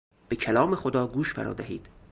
[0.29, 1.89] به کلام خدا گوش فرا دهید.